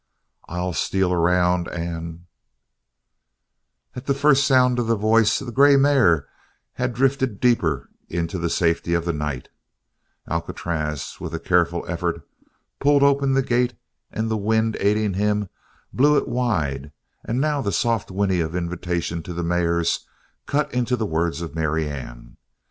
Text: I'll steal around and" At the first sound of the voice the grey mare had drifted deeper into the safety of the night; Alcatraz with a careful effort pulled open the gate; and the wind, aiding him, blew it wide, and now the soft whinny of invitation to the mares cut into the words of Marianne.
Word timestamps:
I'll 0.49 0.73
steal 0.73 1.13
around 1.13 1.67
and" 1.67 2.25
At 3.95 4.07
the 4.07 4.15
first 4.15 4.47
sound 4.47 4.79
of 4.79 4.87
the 4.87 4.95
voice 4.95 5.37
the 5.37 5.51
grey 5.51 5.75
mare 5.77 6.25
had 6.73 6.95
drifted 6.95 7.39
deeper 7.39 7.87
into 8.09 8.39
the 8.39 8.49
safety 8.49 8.95
of 8.95 9.05
the 9.05 9.13
night; 9.13 9.49
Alcatraz 10.27 11.17
with 11.19 11.35
a 11.35 11.39
careful 11.39 11.85
effort 11.87 12.27
pulled 12.79 13.03
open 13.03 13.33
the 13.35 13.43
gate; 13.43 13.75
and 14.11 14.27
the 14.27 14.37
wind, 14.37 14.75
aiding 14.79 15.13
him, 15.13 15.49
blew 15.93 16.17
it 16.17 16.27
wide, 16.27 16.91
and 17.23 17.39
now 17.39 17.61
the 17.61 17.71
soft 17.71 18.09
whinny 18.09 18.39
of 18.39 18.55
invitation 18.55 19.21
to 19.21 19.35
the 19.35 19.43
mares 19.43 20.07
cut 20.47 20.73
into 20.73 20.95
the 20.95 21.05
words 21.05 21.41
of 21.41 21.53
Marianne. 21.53 22.37